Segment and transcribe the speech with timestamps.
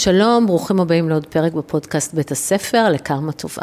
[0.00, 3.62] שלום, ברוכים הבאים לעוד פרק בפודקאסט בית הספר לקרמה טובה.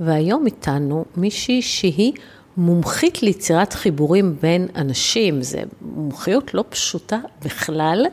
[0.00, 2.12] והיום איתנו מישהי שהיא
[2.56, 8.06] מומחית ליצירת חיבורים בין אנשים, זו מומחיות לא פשוטה בכלל.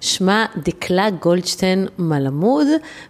[0.00, 2.66] שמה דקלה גולדשטיין מלמוד,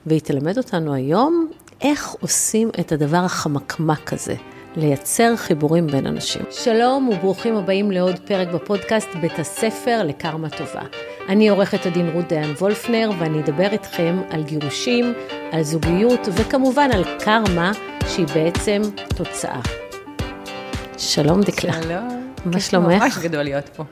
[0.06, 1.48] והיא תלמד אותנו היום
[1.80, 4.34] איך עושים את הדבר החמקמק הזה.
[4.76, 6.42] לייצר חיבורים בין אנשים.
[6.50, 10.82] שלום וברוכים הבאים לעוד פרק בפודקאסט בית הספר לקרמה טובה.
[11.28, 15.14] אני עורכת הדין רות דיין וולפנר ואני אדבר איתכם על גירושים,
[15.52, 17.72] על זוגיות וכמובן על קרמה
[18.08, 18.82] שהיא בעצם
[19.16, 19.60] תוצאה.
[20.98, 21.82] שלום דקלה.
[21.82, 22.32] שלום.
[22.44, 23.02] מה שלומך?
[23.02, 23.84] ממש גדול להיות פה.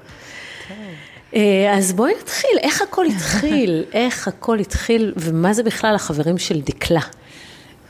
[1.34, 3.84] אה, אז בואי נתחיל, איך הכל התחיל?
[3.92, 7.00] איך הכל התחיל ומה זה בכלל החברים של דקלה?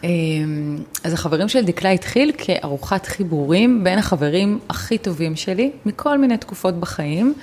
[0.05, 6.37] אמ, אז החברים של דקלה התחיל כארוחת חיבורים בין החברים הכי טובים שלי, מכל מיני
[6.37, 7.35] תקופות בחיים.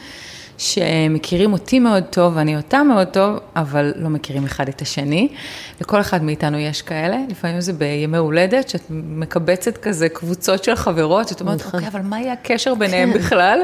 [0.58, 5.28] שמכירים אותי מאוד טוב ואני אותם מאוד טוב, אבל לא מכירים אחד את השני.
[5.82, 11.28] לכל אחד מאיתנו יש כאלה, לפעמים זה בימי הולדת, שאת מקבצת כזה קבוצות של חברות,
[11.28, 11.72] שאת אומרת, נכון.
[11.74, 13.20] אוקיי, אבל מה יהיה הקשר ביניהם כן.
[13.20, 13.60] בכלל?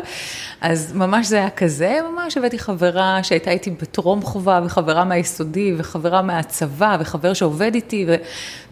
[0.62, 6.22] אז ממש זה היה כזה, ממש הבאתי חברה שהייתה איתי בטרום חובה, וחברה מהיסודי, וחברה
[6.22, 8.16] מהצבא, וחבר שעובד איתי, ו-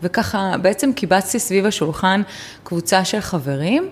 [0.03, 2.21] וככה בעצם קיבצתי סביב השולחן
[2.63, 3.89] קבוצה של חברים,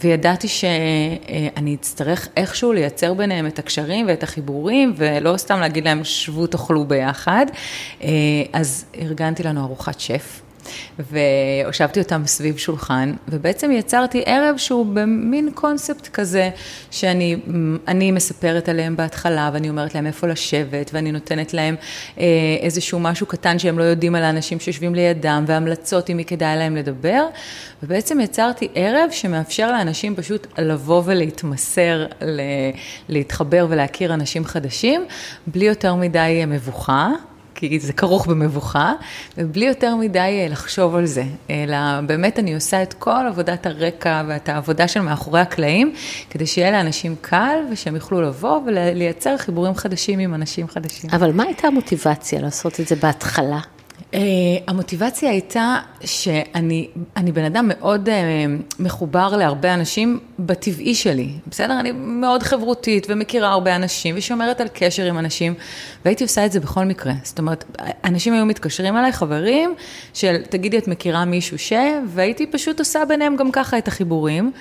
[0.00, 6.46] וידעתי שאני אצטרך איכשהו לייצר ביניהם את הקשרים ואת החיבורים, ולא סתם להגיד להם שבו
[6.46, 7.46] תאכלו ביחד.
[8.52, 10.40] אז ארגנתי לנו ארוחת שף.
[10.98, 16.50] והושבתי אותם סביב שולחן, ובעצם יצרתי ערב שהוא במין קונספט כזה,
[16.90, 21.74] שאני מספרת עליהם בהתחלה, ואני אומרת להם איפה לשבת, ואני נותנת להם
[22.18, 22.24] אה,
[22.60, 26.76] איזשהו משהו קטן שהם לא יודעים על האנשים שיושבים לידם, והמלצות אם מי כדאי להם
[26.76, 27.26] לדבר,
[27.82, 32.06] ובעצם יצרתי ערב שמאפשר לאנשים פשוט לבוא ולהתמסר,
[33.08, 35.04] להתחבר ולהכיר אנשים חדשים,
[35.46, 37.08] בלי יותר מדי מבוכה.
[37.58, 38.92] כי זה כרוך במבוכה,
[39.38, 44.22] ובלי יותר מדי אה, לחשוב על זה, אלא באמת אני עושה את כל עבודת הרקע
[44.28, 45.92] ואת העבודה של מאחורי הקלעים,
[46.30, 51.10] כדי שיהיה לאנשים קל ושהם יוכלו לבוא ולייצר חיבורים חדשים עם אנשים חדשים.
[51.12, 53.60] אבל מה הייתה המוטיבציה לעשות את זה בהתחלה?
[53.98, 54.16] Uh,
[54.66, 58.12] המוטיבציה הייתה שאני בן אדם מאוד uh,
[58.78, 61.80] מחובר להרבה אנשים בטבעי שלי, בסדר?
[61.80, 65.54] אני מאוד חברותית ומכירה הרבה אנשים ושומרת על קשר עם אנשים,
[66.04, 67.12] והייתי עושה את זה בכל מקרה.
[67.22, 67.64] זאת אומרת,
[68.04, 69.74] אנשים היו מתקשרים אליי, חברים,
[70.14, 71.72] של תגידי, את מכירה מישהו ש...
[72.06, 74.52] והייתי פשוט עושה ביניהם גם ככה את החיבורים.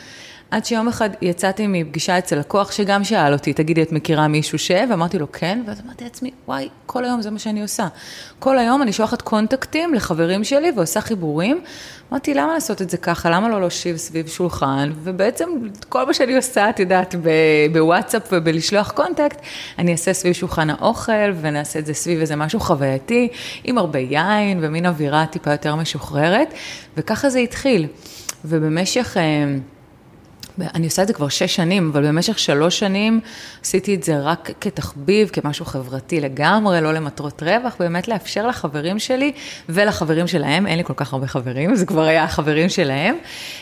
[0.51, 4.71] עד שיום אחד יצאתי מפגישה אצל לקוח שגם שאל אותי, תגידי, את מכירה מישהו ש...
[4.89, 7.87] ואמרתי לו, כן, ואז אמרתי לעצמי, וואי, כל היום זה מה שאני עושה.
[8.39, 11.61] כל היום אני שולחת קונטקטים לחברים שלי ועושה חיבורים.
[12.11, 13.29] אמרתי, למה לעשות את זה ככה?
[13.29, 14.91] למה לא להושיב סביב שולחן?
[15.03, 15.49] ובעצם
[15.89, 17.15] כל מה שאני עושה, את יודעת,
[17.73, 19.41] בוואטסאפ ובלשלוח קונטקט,
[19.79, 23.27] אני אעשה סביב שולחן האוכל ונעשה את זה סביב איזה משהו חווייתי,
[23.63, 26.53] עם הרבה יין ומין אווירה טיפה יותר משוחררת,
[26.97, 27.87] וככה זה התחיל.
[28.45, 29.17] ובמשך...
[30.61, 33.19] אני עושה את זה כבר שש שנים, אבל במשך שלוש שנים
[33.61, 39.31] עשיתי את זה רק כתחביב, כמשהו חברתי לגמרי, לא למטרות רווח, באמת לאפשר לחברים שלי
[39.69, 43.15] ולחברים שלהם, אין לי כל כך הרבה חברים, זה כבר היה החברים שלהם,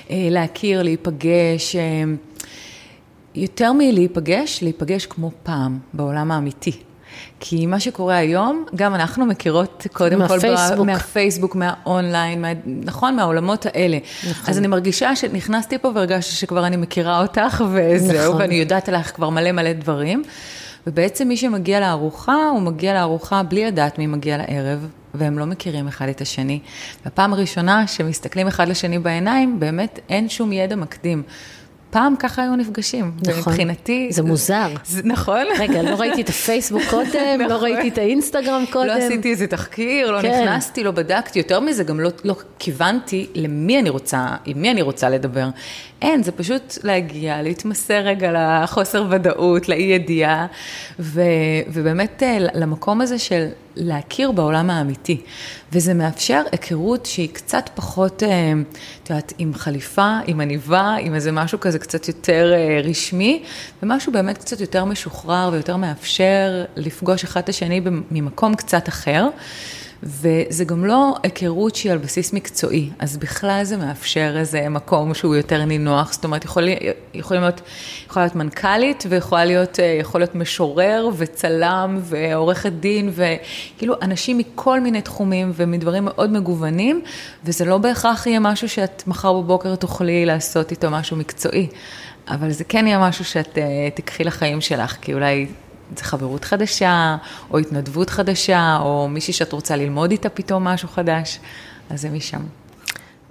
[0.10, 2.04] אה, להכיר, להיפגש, אה,
[3.36, 6.72] יותר מלהיפגש, להיפגש כמו פעם, בעולם האמיתי.
[7.40, 10.78] כי מה שקורה היום, גם אנחנו מכירות קודם מהפייסבוק.
[10.78, 13.98] כל מהפייסבוק, מהאונליין, מה, נכון, מהעולמות האלה.
[14.30, 14.50] נכון.
[14.50, 18.42] אז אני מרגישה שנכנסתי פה והרגשתי שכבר אני מכירה אותך וזהו, נכון.
[18.42, 20.24] ואני יודעת עליך כבר מלא מלא דברים.
[20.88, 25.88] ובעצם מי שמגיע לארוחה, הוא מגיע לארוחה בלי לדעת מי מגיע לערב, והם לא מכירים
[25.88, 26.60] אחד את השני.
[27.06, 31.24] והפעם הראשונה שמסתכלים אחד לשני בעיניים, באמת אין שום ידע מקדים.
[31.90, 33.12] פעם ככה היו נפגשים.
[33.22, 33.34] נכון.
[33.34, 34.08] ומבחינתי...
[34.12, 34.68] זה מוזר.
[34.86, 35.46] זה, נכון.
[35.60, 37.50] רגע, לא ראיתי את הפייסבוק קודם, לא נכון.
[37.50, 38.88] לא ראיתי את האינסטגרם קודם.
[38.88, 40.42] לא עשיתי איזה תחקיר, לא כן.
[40.44, 41.40] נכנסתי, לא בדקתי.
[41.40, 45.48] יותר מזה, גם לא, לא כיוונתי למי אני רוצה, עם מי אני רוצה לדבר.
[46.02, 48.32] אין, זה פשוט להגיע, להתמסר רגע
[48.64, 50.46] לחוסר ודאות, לאי ידיעה,
[51.00, 51.22] ו,
[51.68, 55.22] ובאמת אה, למקום הזה של להכיר בעולם האמיתי.
[55.72, 58.54] וזה מאפשר היכרות שהיא קצת פחות, אה,
[59.04, 63.44] את יודעת, עם חליפה, עם עניבה, עם איזה משהו כזה קצת יותר אה, רשמי,
[63.84, 67.82] ומשהו באמת קצת יותר משוחרר ויותר מאפשר לפגוש אחד את השני
[68.12, 69.30] ממקום קצת אחר.
[70.06, 75.36] וזה גם לא היכרות שהיא על בסיס מקצועי, אז בכלל זה מאפשר איזה מקום שהוא
[75.36, 76.64] יותר נינוח, זאת אומרת, יכול,
[77.14, 77.62] יכול להיות,
[78.06, 84.80] יכולה להיות מנכ"לית ויכולה להיות, אה, יכול להיות משורר וצלם ועורכת דין, וכאילו אנשים מכל
[84.80, 87.02] מיני תחומים ומדברים מאוד מגוונים,
[87.46, 91.68] וזה לא בהכרח יהיה משהו שאת מחר בבוקר תוכלי לעשות איתו משהו מקצועי,
[92.28, 95.48] אבל זה כן יהיה משהו שאת אה, תקחי לחיים שלך, כי אולי
[95.98, 97.18] זה חברות חדשה,
[97.52, 101.40] או התנדבות חדשה, או מישהי שאת רוצה ללמוד איתה פתאום משהו חדש,
[101.90, 102.42] אז זה משם.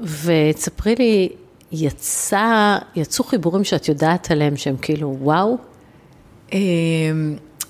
[0.01, 1.29] ותספרי לי,
[1.73, 5.59] יצא, יצאו חיבורים שאת יודעת עליהם שהם כאילו וואו?
[6.53, 6.59] אמ,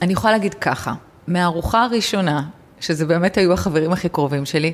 [0.02, 0.94] אני יכולה להגיד ככה,
[1.26, 2.42] מהארוחה הראשונה,
[2.81, 4.72] שזה באמת היו החברים הכי קרובים שלי,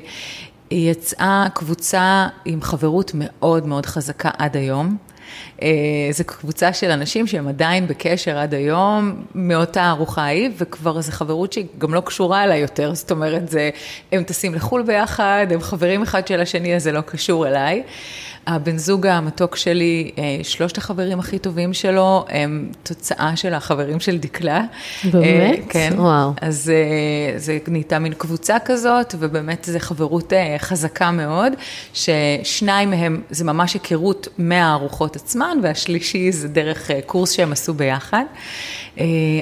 [0.71, 4.97] יצאה קבוצה עם חברות מאוד מאוד חזקה עד היום.
[5.61, 5.67] אה,
[6.11, 11.53] זו קבוצה של אנשים שהם עדיין בקשר עד היום מאותה ארוחה ההיא, וכבר זו חברות
[11.53, 13.69] שהיא גם לא קשורה אליי יותר, זאת אומרת, זה,
[14.11, 17.83] הם טסים לחו"ל ביחד, הם חברים אחד של השני, אז זה לא קשור אליי.
[18.47, 24.17] הבן זוג המתוק שלי, אה, שלושת החברים הכי טובים שלו, הם תוצאה של החברים של
[24.17, 24.61] דקלה.
[25.03, 25.59] באמת?
[25.59, 25.93] אה, כן.
[25.97, 26.31] וואו.
[26.41, 26.71] אז
[27.37, 31.53] זה נהייתה מין קבוצה כזאת, ובאמת זו חברות חזקה מאוד,
[31.93, 38.23] ששניים מהם, זה ממש היכרות מהארוחות עצמן, והשלישי זה דרך קורס שהם עשו ביחד.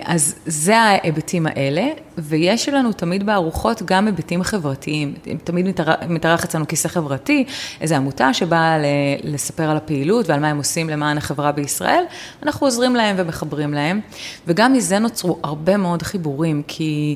[0.06, 1.88] אז זה ההיבטים האלה,
[2.18, 5.14] ויש לנו תמיד בארוחות גם היבטים חברתיים.
[5.44, 7.46] תמיד מתארח אצלנו כיסא חברתי,
[7.82, 8.78] איזו עמותה שבאה
[9.24, 12.04] לספר על הפעילות ועל מה הם עושים למען החברה בישראל,
[12.44, 14.00] אנחנו עוזרים להם ומחברים להם,
[14.48, 17.16] וגם מזה נוצרו הרבה מאוד חיבורים, כי...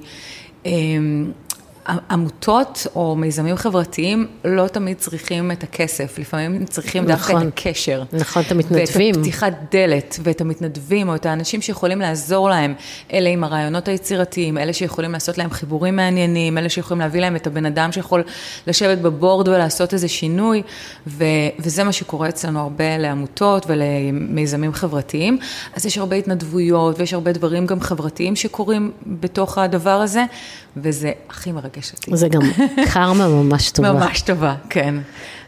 [2.09, 7.53] עמותות או מיזמים חברתיים לא תמיד צריכים את הכסף, לפעמים הם צריכים נכון, דווקא את
[7.53, 8.03] הקשר.
[8.13, 9.11] נכון, את המתנדבים.
[9.11, 12.73] ואת הפתיחת דלת, ואת המתנדבים, או את האנשים שיכולים לעזור להם,
[13.13, 17.47] אלה עם הרעיונות היצירתיים, אלה שיכולים לעשות להם חיבורים מעניינים, אלה שיכולים להביא להם את
[17.47, 18.23] הבן אדם שיכול
[18.67, 20.61] לשבת בבורד ולעשות איזה שינוי,
[21.07, 21.23] ו,
[21.59, 25.37] וזה מה שקורה אצלנו הרבה לעמותות ולמיזמים חברתיים.
[25.75, 30.23] אז יש הרבה התנדבויות, ויש הרבה דברים גם חברתיים שקורים בתוך הדבר הזה,
[30.77, 32.17] וזה הכי מרגש אותי.
[32.17, 32.41] זה גם
[32.93, 33.93] קרמה ממש טובה.
[33.93, 34.95] ממש טובה, כן.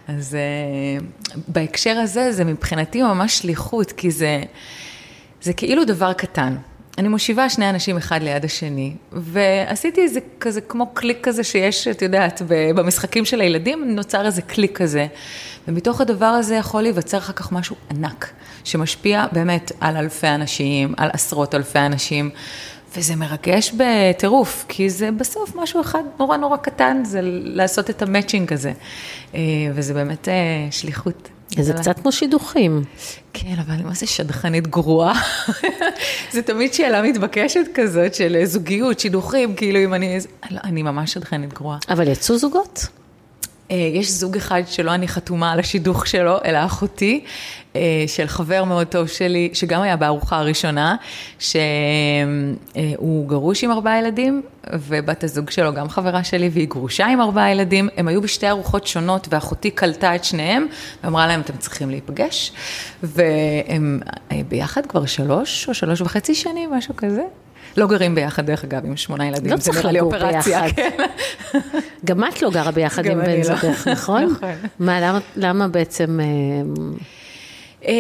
[0.08, 4.44] אז uh, בהקשר הזה, זה מבחינתי ממש שליחות, כי זה,
[5.42, 6.56] זה כאילו דבר קטן.
[6.98, 12.02] אני מושיבה שני אנשים אחד ליד השני, ועשיתי איזה כזה, כמו קליק כזה שיש, את
[12.02, 15.08] יודעת, במשחקים של הילדים, נוצר איזה קליק כזה.
[15.68, 18.32] ומתוך הדבר הזה יכול להיווצר אחר כך משהו ענק,
[18.64, 22.30] שמשפיע באמת על אלפי אנשים, על עשרות אלפי אנשים.
[22.98, 28.08] וזה מרגש בטירוף, כי זה בסוף משהו אחד נורא נורא קטן, זה לעשות את ה
[28.08, 28.74] matching הזה.
[29.36, 29.42] אה,
[29.74, 31.30] וזה באמת אה, שליחות.
[31.50, 32.84] זה קצת כמו שידוכים.
[33.34, 35.22] כן, אבל מה זה שדכנית גרועה?
[36.34, 40.20] זה תמיד שאלה מתבקשת כזאת של זוגיות, שידוכים, כאילו אם אני...
[40.52, 41.78] לא, אני ממש שדכנית גרועה.
[41.90, 42.88] אבל יצאו זוגות?
[43.72, 47.24] אה, יש זוג אחד שלא אני חתומה על השידוך שלו, אלא אחותי,
[47.76, 50.96] אה, של חבר מאוד טוב שלי, שגם היה בארוחה הראשונה,
[51.40, 54.42] שהוא גרוש עם ארבעה ילדים,
[54.74, 57.90] ובת הזוג שלו גם חברה שלי, והיא גרושה עם ארבעה ילדים.
[57.98, 60.68] הם היו בשתי ארוחות שונות, ואחותי קלטה את שניהם,
[61.04, 62.52] ואמרה להם, אתם צריכים להיפגש.
[63.04, 64.00] והם
[64.32, 67.24] אה, ביחד כבר שלוש או שלוש וחצי שנים, משהו כזה.
[67.78, 69.52] לא גרים ביחד, דרך אגב, עם שמונה ילדים.
[69.52, 70.68] לא צריך לגור ביחד.
[70.76, 70.90] כן.
[72.06, 73.44] גם את לא גרה ביחד עם בן לא.
[73.44, 74.24] זוגך, נכון?
[74.24, 74.50] נכון.
[74.80, 76.20] מה, למה, למה בעצם...
[76.20, 76.26] אה,
[77.88, 77.94] אה,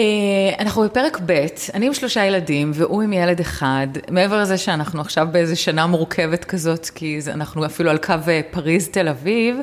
[0.60, 5.28] אנחנו בפרק ב', אני עם שלושה ילדים והוא עם ילד אחד, מעבר לזה שאנחנו עכשיו
[5.32, 9.58] באיזה שנה מורכבת כזאת, כי אנחנו אפילו על קו אה, פריז תל אביב.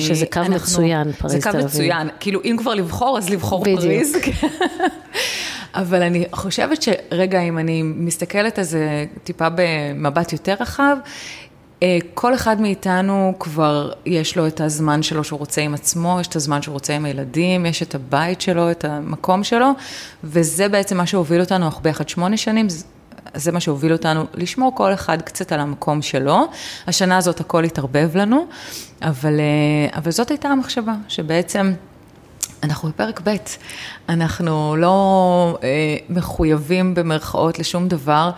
[0.00, 1.60] שזה קו אנחנו, מצוין, פריז תל אביב.
[1.60, 3.80] זה קו מצוין, כאילו אם כבר לבחור, אז לבחור בדיוק.
[3.80, 4.16] פריז.
[5.76, 10.96] אבל אני חושבת שרגע, אם אני מסתכלת על זה טיפה במבט יותר רחב,
[11.82, 16.26] אה, כל אחד מאיתנו כבר יש לו את הזמן שלו שהוא רוצה עם עצמו, יש
[16.26, 19.70] את הזמן שהוא רוצה עם הילדים, יש את הבית שלו, את המקום שלו,
[20.24, 22.66] וזה בעצם מה שהוביל אותנו, אנחנו ביחד שמונה שנים,
[23.34, 26.38] זה מה שהוביל אותנו לשמור כל אחד קצת על המקום שלו.
[26.86, 28.46] השנה הזאת הכל התערבב לנו,
[29.02, 31.72] אבל, אה, אבל זאת הייתה המחשבה, שבעצם...
[32.62, 33.36] אנחנו בפרק ב',
[34.08, 38.30] אנחנו לא אה, מחויבים במרכאות לשום דבר,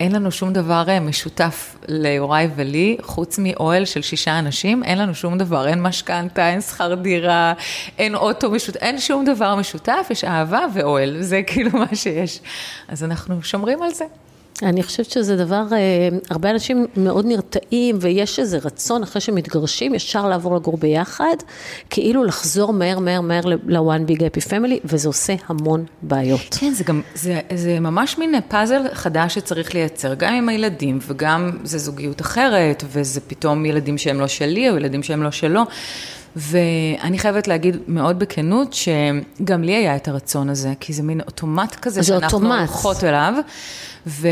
[0.00, 5.14] אין לנו שום דבר אה, משותף ליוראי ולי, חוץ מאוהל של שישה אנשים, אין לנו
[5.14, 7.52] שום דבר, אין משכנתה, אין שכר דירה,
[7.98, 12.40] אין אוטו משותף, אין שום דבר משותף, יש אהבה ואוהל, זה כאילו מה שיש.
[12.88, 14.04] אז אנחנו שומרים על זה.
[14.62, 20.28] אני חושבת שזה דבר, אה, הרבה אנשים מאוד נרתעים ויש איזה רצון אחרי שמתגרשים ישר
[20.28, 21.36] לעבור לגור ביחד,
[21.90, 26.40] כאילו לחזור מהר מהר מהר ל-one big happy family וזה עושה המון בעיות.
[26.60, 31.50] כן, זה גם, זה, זה ממש מין פאזל חדש שצריך לייצר, גם עם הילדים וגם
[31.64, 35.62] זה זוגיות אחרת וזה פתאום ילדים שהם לא שלי או ילדים שהם לא שלו.
[36.38, 41.74] ואני חייבת להגיד מאוד בכנות, שגם לי היה את הרצון הזה, כי זה מין אוטומט
[41.74, 42.58] כזה זה שאנחנו אוטומט.
[42.58, 43.34] הולכות אליו,
[44.06, 44.28] ו,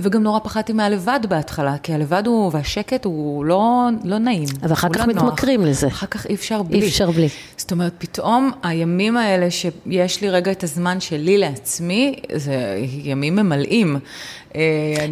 [0.00, 4.48] וגם נורא פחדתי מהלבד בהתחלה, כי הלבד הוא, והשקט הוא לא, לא נעים.
[4.62, 5.24] אבל אחר כך לא נוח.
[5.24, 5.86] מתמכרים לזה.
[5.86, 6.80] אחר כך אי אפשר בלי.
[6.80, 7.28] אי אפשר בלי.
[7.56, 13.96] זאת אומרת, פתאום הימים האלה שיש לי רגע את הזמן שלי לעצמי, זה ימים ממלאים.
[14.56, 14.60] אה,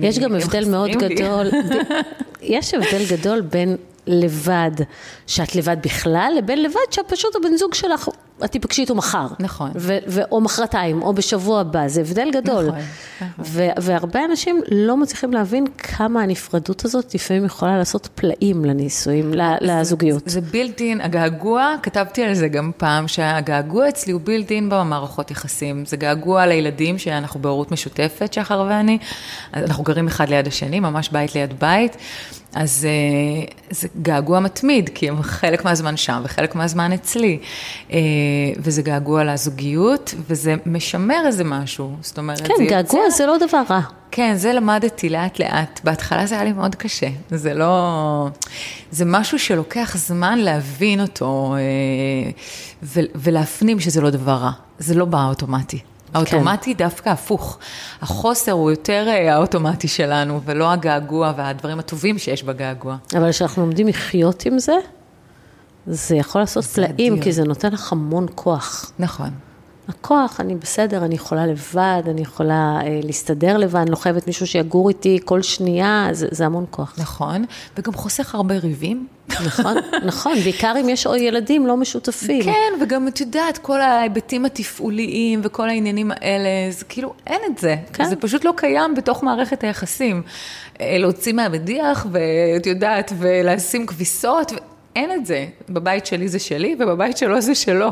[0.02, 1.14] יש גם הבדל מאוד לי.
[1.14, 1.46] גדול,
[2.42, 4.70] יש הבדל גדול בין לבד,
[5.26, 8.08] שאת לבד בכלל, לבין לבד שאת פשוט הבן זוג שלך,
[8.44, 9.26] את תיפגשי איתו מחר.
[9.38, 9.70] נכון.
[9.74, 12.66] ו- ו- או מחרתיים, או בשבוע הבא, זה הבדל גדול.
[12.66, 12.78] נכון,
[13.20, 13.44] נכון.
[13.48, 20.22] ו- והרבה אנשים לא מצליחים להבין כמה הנפרדות הזאת לפעמים יכולה לעשות פלאים לנישואים, לזוגיות.
[20.26, 25.30] זה בילט אין, הגעגוע, כתבתי על זה גם פעם, שהגעגוע אצלי הוא בילט אין במערכות
[25.30, 25.86] יחסים.
[25.86, 28.98] זה געגוע לילדים שאנחנו בהורות משותפת, שחר ואני,
[29.54, 31.96] אנחנו גרים אחד ליד השני, ממש בית ליד בית.
[32.54, 37.38] אז אה, זה געגוע מתמיד, כי הם חלק מהזמן שם וחלק מהזמן אצלי.
[37.92, 37.98] אה,
[38.58, 41.96] וזה געגוע לזוגיות, וזה משמר איזה משהו.
[42.00, 43.80] זאת אומרת, כן, זה געגוע יוצר- זה לא דבר רע.
[44.10, 45.80] כן, זה למדתי לאט לאט.
[45.84, 47.06] בהתחלה זה היה לי מאוד קשה.
[47.30, 48.28] זה לא...
[48.90, 52.30] זה משהו שלוקח זמן להבין אותו אה,
[52.82, 54.50] ו- ולהפנים שזה לא דבר רע.
[54.78, 55.78] זה לא בא אוטומטי.
[56.14, 57.58] האוטומטי דווקא הפוך.
[58.02, 62.96] החוסר הוא יותר אה, האוטומטי שלנו, ולא הגעגוע והדברים הטובים שיש בגעגוע.
[63.16, 64.76] אבל כשאנחנו לומדים לחיות עם זה,
[65.86, 67.20] זה יכול לעשות פלאים.
[67.20, 68.92] כי זה נותן לך המון כוח.
[68.98, 69.30] נכון.
[69.88, 74.46] הכוח, אני בסדר, אני יכולה לבד, אני יכולה אה, להסתדר לבד, אני לא חייבת מישהו
[74.46, 76.94] שיגור איתי כל שנייה, זה, זה המון כוח.
[76.98, 77.44] נכון,
[77.76, 79.06] וגם חוסך הרבה ריבים.
[79.28, 79.76] נכון,
[80.06, 82.42] נכון, בעיקר אם יש עוד ילדים לא משותפים.
[82.42, 87.76] כן, וגם את יודעת, כל ההיבטים התפעוליים וכל העניינים האלה, זה כאילו, אין את זה.
[87.92, 88.04] כן.
[88.04, 90.22] זה פשוט לא קיים בתוך מערכת היחסים.
[90.80, 94.73] אה, להוציא מהמדיח, ואת יודעת, ולשים כביסות, ו...
[94.96, 95.46] אין את זה.
[95.68, 97.90] בבית שלי זה שלי, ובבית שלו זה שלו.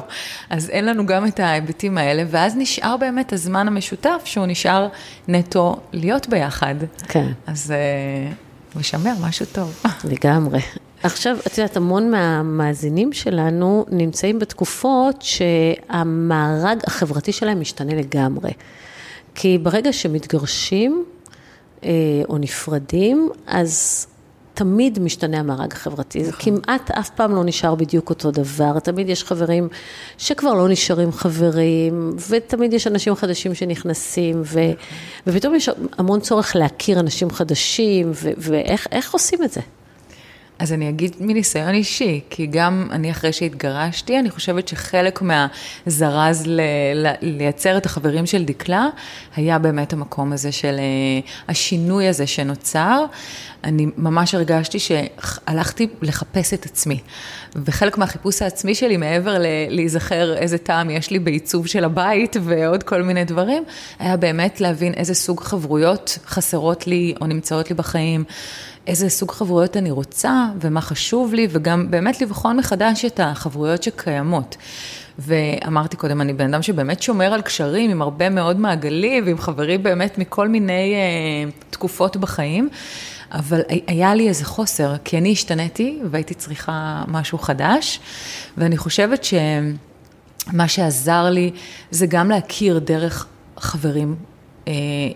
[0.51, 4.89] אז אין לנו גם את ההיבטים האלה, ואז נשאר באמת הזמן המשותף, שהוא נשאר
[5.29, 6.75] נטו להיות ביחד.
[7.09, 7.33] כן.
[7.47, 8.33] אז אה,
[8.77, 9.83] משמר משהו טוב.
[10.13, 10.61] לגמרי.
[11.03, 18.51] עכשיו, את יודעת, המון מהמאזינים שלנו נמצאים בתקופות שהמארג החברתי שלהם משתנה לגמרי.
[19.35, 21.05] כי ברגע שמתגרשים
[21.85, 21.91] אה,
[22.29, 24.07] או נפרדים, אז
[24.55, 26.25] תמיד משתנה המארג החברתי.
[26.25, 28.79] זה כמעט אף פעם לא נשאר בדיוק אותו דבר.
[28.79, 29.69] תמיד יש חברים
[30.19, 34.61] שכבר לא נשארים חברים, ותמיד יש אנשים חדשים שנכנסים, ו,
[35.27, 39.61] ופתאום יש המון צורך להכיר אנשים חדשים, ו, ואיך איך עושים את זה?
[40.63, 46.61] אז אני אגיד מניסיון אישי, כי גם אני אחרי שהתגרשתי, אני חושבת שחלק מהזרז ל-
[46.95, 48.87] ל- לייצר את החברים של דקלה,
[49.37, 53.05] היה באמת המקום הזה של אה, השינוי הזה שנוצר.
[53.65, 57.01] אני ממש הרגשתי שהלכתי לחפש את עצמי.
[57.57, 62.83] וחלק מהחיפוש העצמי שלי, מעבר ל- להיזכר איזה טעם יש לי בעיצוב של הבית ועוד
[62.83, 63.65] כל מיני דברים,
[63.99, 68.25] היה באמת להבין איזה סוג חברויות חסרות לי או נמצאות לי בחיים.
[68.87, 74.57] איזה סוג חברויות אני רוצה ומה חשוב לי, וגם באמת לבחון מחדש את החברויות שקיימות.
[75.19, 79.83] ואמרתי קודם, אני בן אדם שבאמת שומר על קשרים עם הרבה מאוד מעגלים ועם חברים
[79.83, 82.69] באמת מכל מיני אה, תקופות בחיים,
[83.33, 88.01] אבל היה לי איזה חוסר, כי אני השתניתי והייתי צריכה משהו חדש,
[88.57, 91.51] ואני חושבת שמה שעזר לי
[91.91, 94.17] זה גם להכיר דרך חברים
[94.69, 94.73] אה,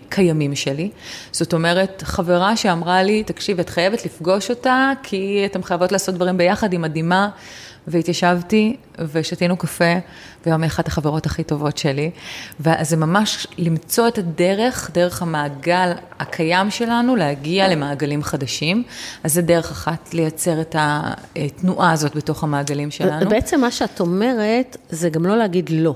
[0.09, 0.89] קיימים שלי.
[1.31, 6.37] זאת אומרת, חברה שאמרה לי, תקשיבי, את חייבת לפגוש אותה, כי אתן חייבות לעשות דברים
[6.37, 7.29] ביחד, היא מדהימה.
[7.87, 8.75] והתיישבתי
[9.11, 9.93] ושתינו קפה,
[10.45, 12.11] והיום היא אחת החברות הכי טובות שלי.
[12.59, 18.83] ואז זה ממש למצוא את הדרך, דרך המעגל הקיים שלנו, להגיע למעגלים חדשים.
[19.23, 23.29] אז זה דרך אחת, לייצר את התנועה הזאת בתוך המעגלים שלנו.
[23.29, 25.95] בעצם מה שאת אומרת, זה גם לא להגיד לא.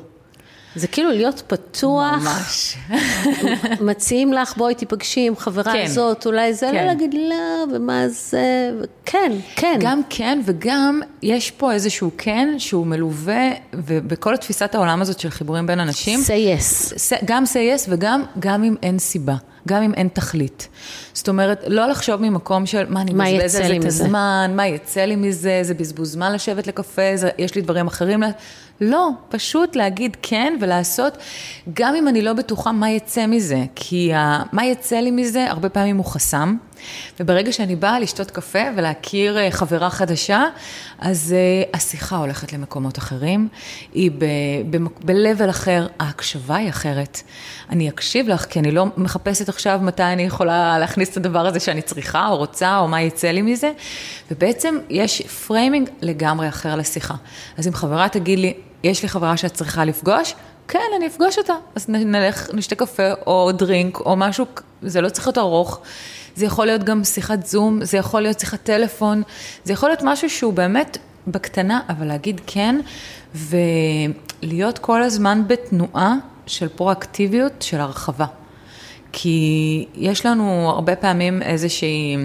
[0.76, 2.14] זה כאילו להיות פתוח.
[2.22, 2.76] ממש.
[3.90, 5.84] מציעים לך, בואי תיפגשי עם חברה כן.
[5.86, 6.76] הזאת, אולי זה, כן.
[6.76, 8.72] לא להגיד לא, ומה זה,
[9.06, 9.78] כן, כן.
[9.82, 15.68] גם כן, וגם יש פה איזשהו כן שהוא מלווה, ובכל תפיסת העולם הזאת של חיבורים
[15.68, 16.94] בין אנשים, say yes.
[17.26, 17.48] גם say
[17.78, 19.36] yes וגם גם אם אין סיבה,
[19.68, 20.68] גם אם אין תכלית.
[21.14, 24.68] זאת אומרת, לא לחשוב ממקום של מה אני מבזבז על זה את מזה?" הזמן, מה
[24.68, 28.24] יצא לי מזה, זה בזבוז זמן לשבת לקפה, זה, יש לי דברים אחרים.
[28.82, 31.18] לא, פשוט להגיד כן ולעשות,
[31.74, 35.70] גם אם אני לא בטוחה מה יצא מזה, כי ה, מה יצא לי מזה, הרבה
[35.70, 36.56] פעמים הוא חסם.
[37.20, 40.44] וברגע שאני באה לשתות קפה ולהכיר אה, חברה חדשה,
[41.00, 43.48] אז אה, השיחה הולכת למקומות אחרים,
[43.94, 44.12] היא
[45.06, 47.22] ב-level אחר, ההקשבה היא אחרת.
[47.70, 51.60] אני אקשיב לך, כי אני לא מחפשת עכשיו מתי אני יכולה להכניס את הדבר הזה
[51.60, 53.72] שאני צריכה או רוצה, או מה יצא לי מזה,
[54.32, 57.16] ובעצם יש framing לגמרי אחר לשיחה.
[57.58, 58.54] אז אם חברה תגיד לי,
[58.84, 60.36] יש לי חברה שאת צריכה לפגוש,
[60.68, 61.54] כן, אני אפגוש אותה.
[61.76, 64.46] אז נלך, נשתה קפה או drink או משהו,
[64.82, 65.80] זה לא צריך להיות ארוך.
[66.36, 69.24] זה יכול להיות גם שיחת זום, זה יכול להיות שיחת טלפון,
[69.64, 72.82] זה יכול להיות משהו שהוא באמת בקטנה, אבל להגיד כן,
[73.36, 76.16] ולהיות כל הזמן בתנועה
[76.48, 78.26] של פרואקטיביות, של הרחבה.
[79.12, 82.18] כי יש לנו הרבה פעמים איזושהי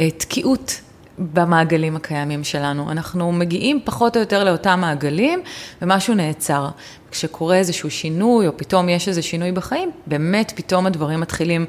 [0.00, 0.80] אה, תקיעות
[1.18, 2.90] במעגלים הקיימים שלנו.
[2.90, 5.42] אנחנו מגיעים פחות או יותר לאותם מעגלים
[5.82, 6.68] ומשהו נעצר.
[7.10, 11.66] כשקורה איזשהו שינוי או פתאום יש איזה שינוי בחיים, באמת פתאום הדברים מתחילים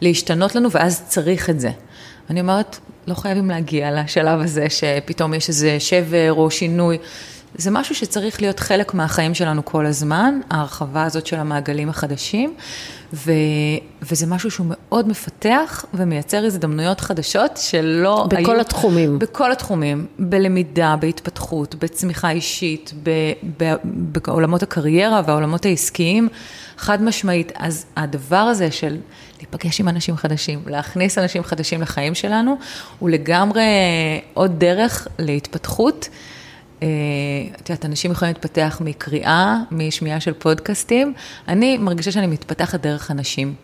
[0.00, 1.70] להשתנות לנו ואז צריך את זה.
[2.30, 6.98] אני אומרת, לא חייבים להגיע לשלב הזה שפתאום יש איזה שבר או שינוי.
[7.56, 12.54] זה משהו שצריך להיות חלק מהחיים שלנו כל הזמן, ההרחבה הזאת של המעגלים החדשים,
[13.12, 13.32] ו,
[14.02, 18.44] וזה משהו שהוא מאוד מפתח ומייצר הזדמנויות חדשות שלא בכל היו...
[18.44, 19.18] בכל התחומים.
[19.18, 23.10] בכל התחומים, בלמידה, בהתפתחות, בצמיחה אישית, ב,
[23.58, 26.28] ב, בעולמות הקריירה והעולמות העסקיים,
[26.76, 27.52] חד משמעית.
[27.54, 28.96] אז הדבר הזה של
[29.38, 32.56] להיפגש עם אנשים חדשים, להכניס אנשים חדשים לחיים שלנו,
[32.98, 33.62] הוא לגמרי
[34.34, 36.08] עוד דרך להתפתחות.
[36.82, 36.88] אה,
[37.60, 41.14] את יודעת, אנשים יכולים להתפתח מקריאה, משמיעה של פודקאסטים.
[41.48, 43.54] אני מרגישה שאני מתפתחת דרך אנשים.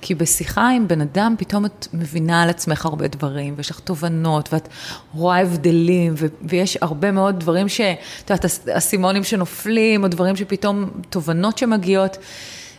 [0.00, 4.52] כי בשיחה עם בן אדם, פתאום את מבינה על עצמך הרבה דברים, ויש לך תובנות,
[4.52, 4.68] ואת
[5.14, 7.80] רואה הבדלים, ו- ויש הרבה מאוד דברים ש...
[7.80, 12.16] את יודעת, אסימונים שנופלים, או דברים שפתאום, תובנות שמגיעות.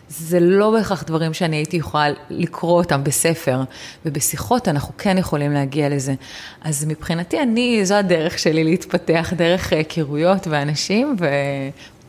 [0.10, 3.62] זה לא בהכרח דברים שאני הייתי יכולה לקרוא אותם בספר,
[4.06, 6.14] ובשיחות אנחנו כן יכולים להגיע לזה.
[6.62, 11.16] אז מבחינתי, אני, זו הדרך שלי להתפתח, דרך היכרויות ואנשים,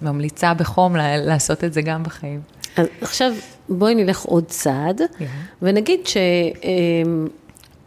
[0.03, 2.41] וממליצה בחום לעשות את זה גם בחיים.
[2.77, 3.33] אז עכשיו
[3.69, 5.25] בואי נלך עוד צעד, yeah.
[5.63, 6.01] ונגיד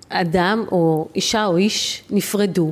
[0.10, 2.72] שאדם או אישה או איש נפרדו,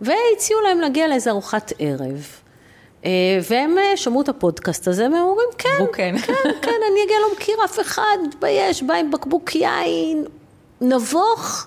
[0.00, 2.26] והציעו להם להגיע לאיזה ארוחת ערב.
[3.04, 3.10] אה,
[3.50, 6.32] והם אה, שמעו את הפודקאסט הזה, והם אומרים, כן, כן, כן,
[6.62, 10.24] כן, אני אגיע, לא מכיר אף אחד, מתבייש, בא עם בקבוק יין,
[10.80, 11.66] נבוך.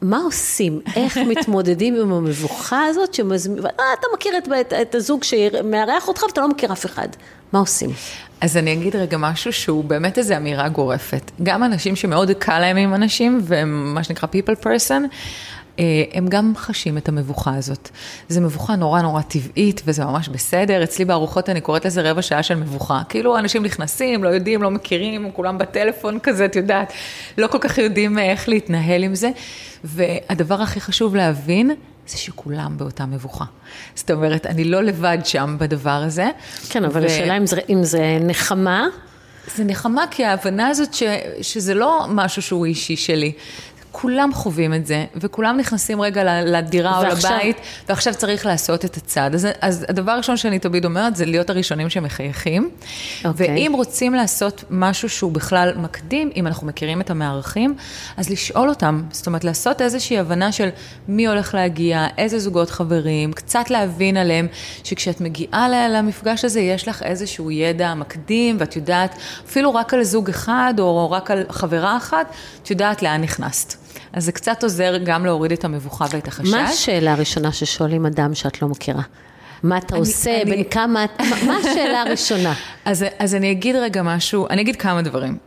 [0.00, 0.80] מה עושים?
[0.96, 3.66] איך מתמודדים עם המבוכה הזאת שמזמין...
[3.66, 3.70] אה,
[4.00, 7.08] אתה מכיר את, את, את הזוג שמארח אותך ואתה לא מכיר אף אחד.
[7.52, 7.90] מה עושים?
[8.40, 11.30] אז אני אגיד רגע משהו שהוא באמת איזו אמירה גורפת.
[11.42, 15.02] גם אנשים שמאוד קל להם עם אנשים, והם מה שנקרא people person,
[16.12, 17.88] הם גם חשים את המבוכה הזאת.
[18.28, 20.84] זו מבוכה נורא נורא טבעית, וזה ממש בסדר.
[20.84, 23.02] אצלי בארוחות אני קוראת לזה רבע שעה של מבוכה.
[23.08, 26.92] כאילו אנשים נכנסים, לא יודעים, לא מכירים, כולם בטלפון כזה, את יודעת,
[27.38, 29.30] לא כל כך יודעים אה, איך להתנהל עם זה.
[29.84, 31.70] והדבר הכי חשוב להבין,
[32.06, 33.44] זה שכולם באותה מבוכה.
[33.94, 36.28] זאת אומרת, אני לא לבד שם בדבר הזה.
[36.68, 37.06] כן, אבל ו...
[37.06, 38.86] השאלה אם זה, אם זה נחמה.
[39.56, 41.02] זה נחמה כי ההבנה הזאת ש,
[41.42, 43.32] שזה לא משהו שהוא אישי שלי,
[44.00, 47.30] כולם חווים את זה, וכולם נכנסים רגע לדירה ועכשיו...
[47.30, 47.56] או לבית,
[47.88, 49.34] ועכשיו צריך לעשות את הצעד.
[49.34, 52.70] אז, אז הדבר הראשון שאני תמיד אומרת, זה להיות הראשונים שמחייכים.
[52.70, 53.26] Okay.
[53.26, 53.48] אוקיי.
[53.48, 57.74] ואם רוצים לעשות משהו שהוא בכלל מקדים, אם אנחנו מכירים את המארחים,
[58.16, 60.68] אז לשאול אותם, זאת אומרת, לעשות איזושהי הבנה של
[61.08, 64.46] מי הולך להגיע, איזה זוגות חברים, קצת להבין עליהם,
[64.84, 69.14] שכשאת מגיעה למפגש הזה, יש לך איזשהו ידע מקדים, ואת יודעת,
[69.46, 72.26] אפילו רק על זוג אחד, או רק על חברה אחת,
[72.62, 73.85] את יודעת לאן נכנסת.
[74.12, 76.50] אז זה קצת עוזר גם להוריד את המבוכה ואת החשש.
[76.50, 79.02] מה השאלה הראשונה ששואלים אדם שאת לא מכירה?
[79.62, 80.50] מה אתה אני, עושה, אני...
[80.50, 81.06] בין כמה,
[81.46, 82.54] מה השאלה הראשונה?
[82.84, 85.38] אז, אז אני אגיד רגע משהו, אני אגיד כמה דברים.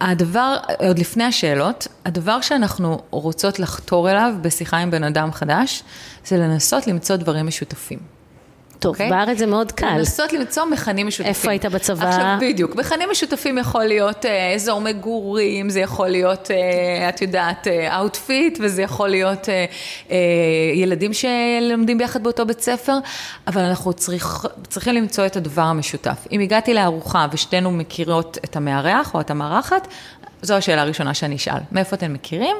[0.00, 5.82] הדבר, עוד לפני השאלות, הדבר שאנחנו רוצות לחתור אליו בשיחה עם בן אדם חדש,
[6.26, 8.15] זה לנסות למצוא דברים משותפים.
[8.78, 8.98] טוב, okay?
[8.98, 9.10] אוקיי?
[9.10, 9.96] בארץ זה מאוד קל.
[9.98, 11.28] לנסות למצוא מכנים משותפים.
[11.28, 12.08] איפה היית בצבא?
[12.08, 12.76] עכשיו, בדיוק.
[12.76, 18.82] מכנים משותפים יכול להיות אה, אזור מגורים, זה יכול להיות, אה, את יודעת, outfit, וזה
[18.82, 19.64] יכול להיות אה,
[20.10, 20.16] אה,
[20.74, 22.98] ילדים שלומדים ביחד באותו בית ספר,
[23.46, 26.26] אבל אנחנו צריך, צריכים למצוא את הדבר המשותף.
[26.32, 29.88] אם הגעתי לארוחה ושתינו מכירות את המארח או את המארחת,
[30.46, 32.56] זו השאלה הראשונה שאני אשאל, מאיפה אתם מכירים?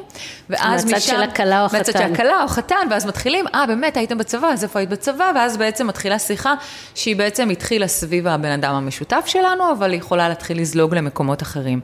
[0.51, 1.07] ואז מהצד משם...
[1.07, 1.79] של הכלה או החתן.
[1.79, 5.33] מהצד של הכלה או חתן, ואז מתחילים, אה, באמת, הייתם בצבא, אז איפה היית בצבא?
[5.35, 6.55] ואז בעצם מתחילה שיחה
[6.95, 11.81] שהיא בעצם התחילה סביב הבן אדם המשותף שלנו, אבל היא יכולה להתחיל לזלוג למקומות אחרים.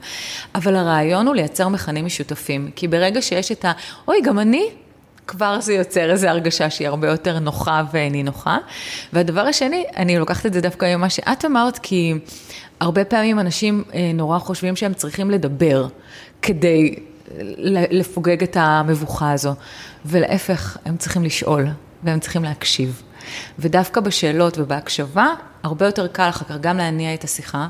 [0.54, 3.72] אבל הרעיון הוא לייצר מכנים משותפים, כי ברגע שיש את ה...
[4.08, 4.70] אוי, גם אני,
[5.26, 8.58] כבר זה יוצר איזו הרגשה שהיא הרבה יותר נוחה ונינוחה.
[9.12, 12.14] והדבר השני, אני לוקחת את זה דווקא ממה שאת אמרת, כי
[12.80, 15.86] הרבה פעמים אנשים אה, נורא חושבים שהם צריכים לדבר
[16.42, 16.94] כדי
[17.90, 19.54] לפוגג את המבוכה הזו,
[20.04, 21.66] ולהפך, הם צריכים לשאול,
[22.02, 23.02] והם צריכים להקשיב.
[23.58, 25.26] ודווקא בשאלות ובהקשבה,
[25.62, 27.66] הרבה יותר קל אחר כך גם להניע את השיחה,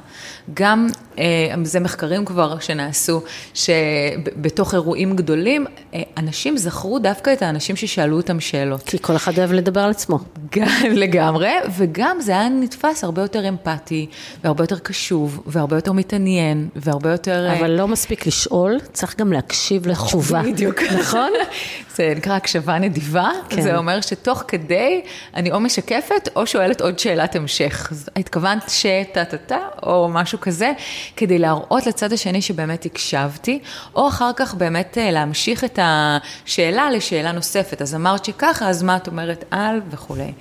[0.55, 1.25] גם, אה,
[1.65, 3.23] זה מחקרים כבר שנעשו,
[3.55, 8.83] שבתוך אירועים גדולים, אה, אנשים זכרו דווקא את האנשים ששאלו אותם שאלות.
[8.83, 10.19] כי כל אחד אוהב לדבר על עצמו.
[10.57, 10.67] גם,
[11.03, 14.07] לגמרי, וגם זה היה נתפס הרבה יותר אמפתי,
[14.45, 17.47] והרבה יותר קשוב, והרבה יותר מתעניין, והרבה יותר...
[17.49, 20.43] אה, אבל לא מספיק לשאול, צריך גם להקשיב לתשובה.
[20.43, 20.83] בדיוק.
[21.01, 21.33] נכון?
[21.97, 23.63] זה נקרא הקשבה נדיבה, כן.
[23.63, 25.03] זה אומר שתוך כדי
[25.35, 27.82] אני או משקפת או שואלת עוד שאלת המשך.
[28.17, 30.73] התכוונת שטה-טה-טה או משהו כזה,
[31.17, 33.59] כדי להראות לצד השני שבאמת הקשבתי,
[33.95, 37.83] או אחר כך באמת אה, להמשיך את השאלה לשאלה נוספת.
[37.83, 40.33] אז אמרת שככה, אז מה את אומרת על וכולי.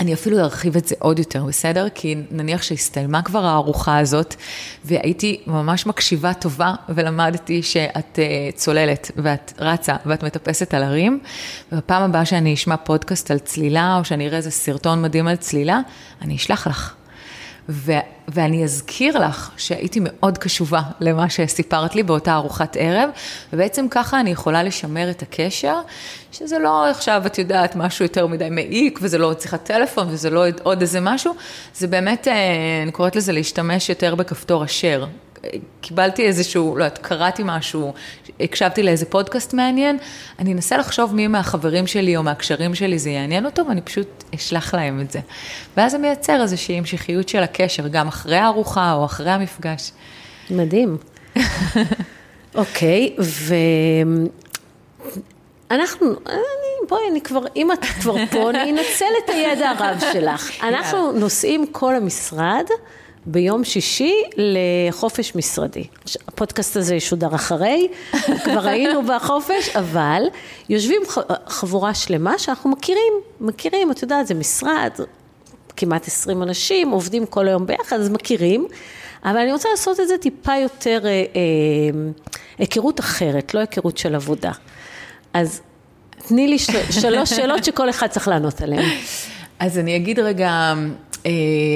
[0.00, 1.86] אני אפילו ארחיב את זה עוד יותר, בסדר?
[1.94, 4.34] כי נניח שהסתיימה כבר הארוחה הזאת,
[4.84, 11.20] והייתי ממש מקשיבה טובה, ולמדתי שאת uh, צוללת, ואת רצה, ואת מטפסת על הרים,
[11.72, 15.80] ובפעם הבאה שאני אשמע פודקאסט על צלילה, או שאני אראה איזה סרטון מדהים על צלילה,
[16.22, 16.94] אני אשלח לך.
[17.70, 17.92] ו-
[18.28, 23.10] ואני אזכיר לך שהייתי מאוד קשובה למה שסיפרת לי באותה ארוחת ערב,
[23.52, 25.76] ובעצם ככה אני יכולה לשמר את הקשר,
[26.32, 30.44] שזה לא עכשיו, את יודעת, משהו יותר מדי מעיק, וזה לא שיחת טלפון, וזה לא
[30.62, 31.34] עוד איזה משהו,
[31.74, 32.34] זה באמת, אה,
[32.82, 35.06] אני קוראת לזה להשתמש יותר בכפתור אשר.
[35.80, 37.92] קיבלתי איזשהו, לא יודעת, קראתי משהו,
[38.40, 39.98] הקשבתי לאיזה פודקאסט מעניין,
[40.38, 44.74] אני אנסה לחשוב מי מהחברים שלי או מהקשרים שלי זה יעניין אותו, ואני פשוט אשלח
[44.74, 45.20] להם את זה.
[45.76, 49.92] ואז זה מייצר איזושהי המשכיות של הקשר, גם אחרי הארוחה או אחרי המפגש.
[50.50, 50.96] מדהים.
[52.54, 53.16] אוקיי,
[55.70, 60.50] ואנחנו, אני, בואי, אני כבר, אם את כבר פה, אני אנצל את הידע הרב שלך.
[60.68, 62.64] אנחנו נוסעים כל המשרד.
[63.26, 65.84] ביום שישי לחופש משרדי.
[66.28, 67.88] הפודקאסט הזה ישודר אחרי,
[68.44, 70.22] כבר היינו בחופש, אבל
[70.68, 71.02] יושבים
[71.46, 74.90] חבורה שלמה שאנחנו מכירים, מכירים, את יודעת, זה משרד,
[75.76, 78.66] כמעט 20 אנשים, עובדים כל היום ביחד, אז מכירים,
[79.24, 81.20] אבל אני רוצה לעשות את זה טיפה יותר אה, אה,
[82.58, 84.52] היכרות אחרת, לא היכרות של עבודה.
[85.34, 85.60] אז
[86.28, 88.90] תני לי של, שלוש שאלות שכל אחד צריך לענות עליהן.
[89.58, 90.74] אז אני אגיד רגע,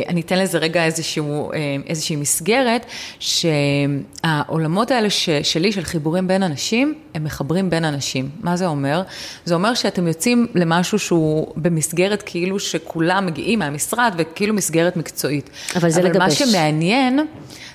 [0.09, 2.87] אני אתן לזה רגע איזשהו, אה, איזושהי מסגרת,
[3.19, 8.29] שהעולמות האלה ש, שלי, של חיבורים בין אנשים, הם מחברים בין אנשים.
[8.41, 9.03] מה זה אומר?
[9.45, 15.51] זה אומר שאתם יוצאים למשהו שהוא במסגרת כאילו שכולם מגיעים מהמשרד וכאילו מסגרת מקצועית.
[15.77, 16.43] אבל זה אבל לגבש.
[16.43, 17.27] מה שמעניין...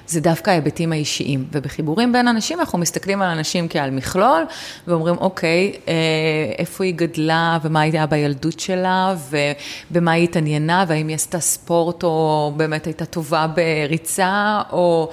[0.10, 1.46] זה דווקא ההיבטים האישיים.
[1.52, 4.44] ובחיבורים בין אנשים, אנחנו מסתכלים על אנשים כעל מכלול,
[4.88, 5.94] ואומרים, אוקיי, אה,
[6.58, 9.16] איפה היא גדלה, ומה הייתה בילדות שלה,
[9.92, 11.59] ובמה היא התעניינה, והאם היא עשתה ספורט,
[12.04, 15.10] או באמת הייתה טובה בריצה, או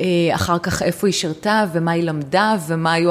[0.00, 3.10] אה, אחר כך איפה היא שירתה, ומה היא למדה, ומה היו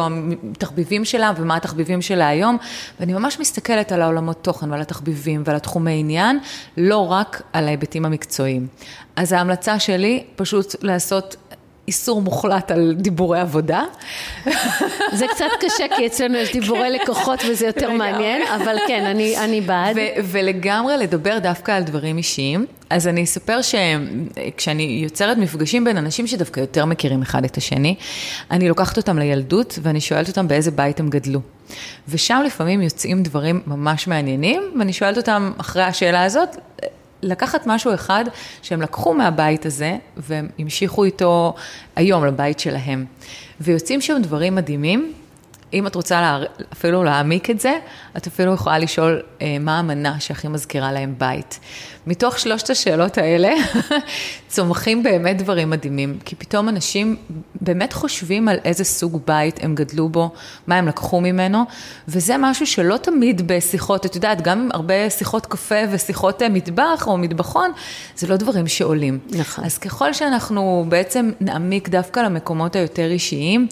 [0.51, 2.57] התחביבים שלה, ומה התחביבים שלה היום.
[2.99, 6.39] ואני ממש מסתכלת על העולמות תוכן ועל התחביבים ועל התחומי עניין,
[6.77, 8.67] לא רק על ההיבטים המקצועיים.
[9.15, 11.35] אז ההמלצה שלי, פשוט לעשות
[11.89, 13.83] איסור מוחלט על דיבורי עבודה.
[15.13, 19.61] זה קצת קשה, כי אצלנו יש דיבורי לקוחות וזה יותר מעניין, אבל כן, אני, אני
[19.61, 19.97] בעד.
[20.23, 22.65] ולגמרי לדבר דווקא על דברים אישיים.
[22.89, 27.95] אז אני אספר שכשאני יוצרת מפגשים בין אנשים שדווקא יותר מכירים אחד את השני,
[28.51, 31.39] אני לוקחת אותם לילדות ואני שואלת אותם באיזה בית הם גדלו.
[32.09, 36.49] ושם לפעמים יוצאים דברים ממש מעניינים, ואני שואלת אותם אחרי השאלה הזאת,
[37.21, 38.25] לקחת משהו אחד
[38.61, 41.53] שהם לקחו מהבית הזה והם המשיכו איתו
[41.95, 43.05] היום לבית שלהם.
[43.61, 45.13] ויוצאים שם דברים מדהימים.
[45.73, 46.39] אם את רוצה לה,
[46.73, 47.73] אפילו להעמיק את זה,
[48.17, 51.59] את אפילו יכולה לשאול אה, מה המנה שהכי מזכירה להם בית.
[52.07, 53.49] מתוך שלושת השאלות האלה
[54.49, 57.15] צומחים באמת דברים מדהימים, כי פתאום אנשים
[57.61, 60.29] באמת חושבים על איזה סוג בית הם גדלו בו,
[60.67, 61.63] מה הם לקחו ממנו,
[62.07, 67.17] וזה משהו שלא תמיד בשיחות, את יודעת, גם הרבה שיחות קפה ושיחות אה, מטבח או
[67.17, 67.71] מטבחון,
[68.15, 69.19] זה לא דברים שעולים.
[69.29, 69.63] נכון.
[69.65, 73.67] אז ככל שאנחנו בעצם נעמיק דווקא למקומות היותר אישיים,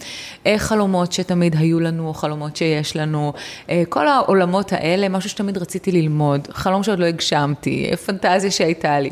[0.46, 3.34] איך חלומות שתמיד היו לנו, או חלומות שיש לנו,
[3.70, 9.10] אה, כל העולמות האלה, משהו שתמיד רציתי ללמוד, חלום שעוד לא הגשמתי, פנטזיה שהייתה לי.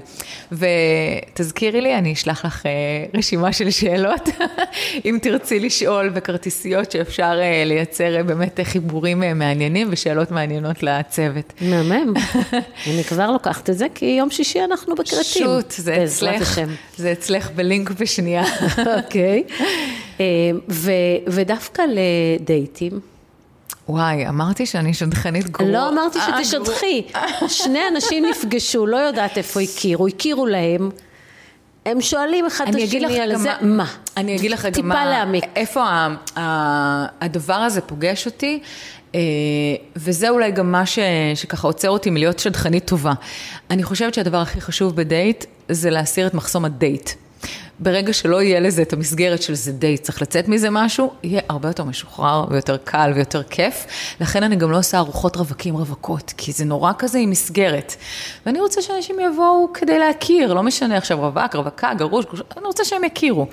[1.55, 2.71] ותזכירי לי, אני אשלח לך אה,
[3.13, 4.29] רשימה של שאלות,
[5.05, 11.53] אם תרצי לשאול, וכרטיסיות שאפשר אה, לייצר באמת חיבורים מעניינים ושאלות מעניינות לצוות.
[11.61, 12.13] מהמם.
[12.93, 15.23] אני כבר לוקחת את זה, כי יום שישי אנחנו בכרתים.
[15.23, 16.61] שוט, זה אצלך,
[16.97, 18.43] זה אצלך בלינק בשנייה.
[18.97, 19.43] אוקיי.
[21.27, 22.99] ודווקא לדייטים.
[23.89, 25.71] וואי, אמרתי שאני שדכנית גרועה.
[25.71, 27.07] לא אמרתי אה, שתשדכי.
[27.47, 30.89] שני אנשים נפגשו, לא יודעת איפה הכירו, הכירו להם.
[31.85, 33.85] הם שואלים אחד את השני על זה, מה?
[34.17, 35.43] אני אגיד לך גם מה, להעמיק.
[35.55, 38.59] איפה ה, ה, הדבר הזה פוגש אותי,
[39.15, 39.19] אה,
[39.95, 40.99] וזה אולי גם מה ש,
[41.35, 43.13] שככה עוצר אותי מלהיות שדכנית טובה.
[43.69, 47.09] אני חושבת שהדבר הכי חשוב בדייט זה להסיר את מחסום הדייט.
[47.79, 51.69] ברגע שלא יהיה לזה את המסגרת של זה דייט, צריך לצאת מזה משהו, יהיה הרבה
[51.69, 53.85] יותר משוחרר ויותר קל ויותר כיף.
[54.21, 57.95] לכן אני גם לא עושה ארוחות רווקים רווקות, כי זה נורא כזה עם מסגרת.
[58.45, 62.85] ואני רוצה שאנשים יבואו כדי להכיר, לא משנה עכשיו רווק, רווקה, גרוש, גרוש, אני רוצה
[62.85, 63.47] שהם יכירו.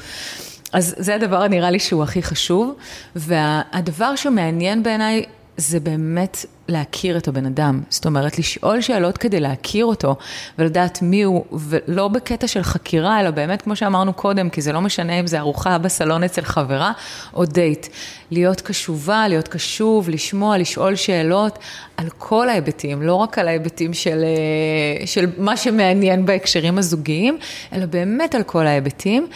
[0.72, 2.74] אז זה הדבר הנראה לי שהוא הכי חשוב,
[3.16, 5.24] והדבר שמעניין בעיניי
[5.56, 7.80] זה באמת להכיר את הבן אדם.
[7.90, 10.16] זאת אומרת, לשאול שאלות כדי להכיר אותו
[10.58, 14.80] ולדעת מי הוא, ולא בקטע של חקירה, אלא באמת, כמו שאמרנו קודם, כי זה לא
[14.80, 16.92] משנה אם זה ארוחה בסלון אצל חברה
[17.34, 17.86] או דייט.
[18.30, 21.58] להיות קשובה, להיות קשוב, לשמוע, לשאול שאלות
[21.96, 27.38] על כל ההיבטים, לא רק על ההיבטים של, אה, של מה שמעניין בהקשרים הזוגיים,
[27.72, 29.26] אלא באמת על כל ההיבטים.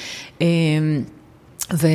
[0.42, 0.46] אה,
[1.72, 1.87] ו,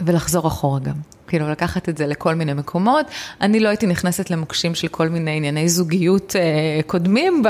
[0.00, 1.11] ולחזור אחורה גם.
[1.32, 3.06] כאילו לקחת את זה לכל מיני מקומות.
[3.40, 7.42] אני לא הייתי נכנסת למוקשים של כל מיני ענייני זוגיות אה, קודמים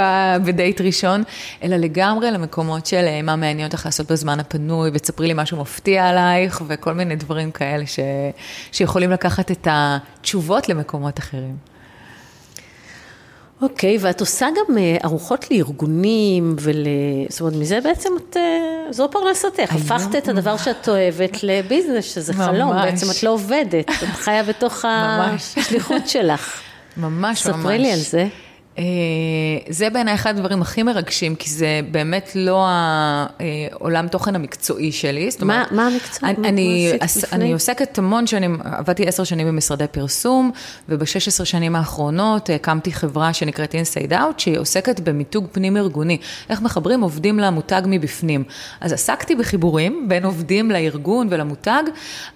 [0.44, 1.22] בדייט ראשון,
[1.62, 6.08] אלא לגמרי למקומות של אה, מה מעניין אותך לעשות בזמן הפנוי, ותספרי לי משהו מפתיע
[6.08, 7.98] עלייך, וכל מיני דברים כאלה ש,
[8.72, 11.71] שיכולים לקחת את התשובות למקומות אחרים.
[13.62, 16.75] אוקיי, ואת עושה גם אה, ארוחות לארגונים ול...
[17.29, 18.37] זאת אומרת, מזה בעצם את...
[18.37, 19.75] אה, זו פרנסתך.
[19.75, 22.35] הפכת את הדבר שאת אוהבת לביזנס, שזה.
[22.35, 22.72] חלום.
[22.72, 24.85] בעצם את לא עובדת, את חיה בתוך.
[24.85, 26.61] השליחות שלך.
[26.96, 27.57] ממש ממש.
[27.57, 28.27] ספרי לי על זה.
[28.78, 28.85] אה,
[29.68, 35.30] זה בעיניי אחד הדברים הכי מרגשים, כי זה באמת לא העולם תוכן המקצועי שלי.
[35.30, 36.28] זאת מה- אומרת, מה המקצוע?
[36.28, 37.32] אני, מה- אני, מה עס-?
[37.32, 40.50] אני עוסקת המון שנים, עבדתי עשר שנים במשרדי פרסום,
[40.88, 46.18] וב-16 שנים האחרונות הקמתי חברה שנקראת Inside Out, שהיא עוסקת במיתוג פנים-ארגוני.
[46.50, 48.44] איך מחברים עובדים למותג מבפנים.
[48.80, 51.82] אז עסקתי בחיבורים בין עובדים לארגון ולמותג,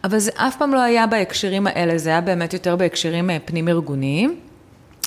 [0.04, 4.36] אבל זה אף פעם לא היה בהקשרים האלה, זה היה באמת יותר בהקשרים אה, פנים-ארגוניים.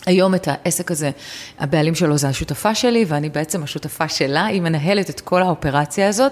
[0.06, 1.12] היום את העסק הזה,
[1.60, 6.32] הבעלים שלו זה השותפה שלי, ואני בעצם השותפה שלה, היא מנהלת את כל האופרציה הזאת,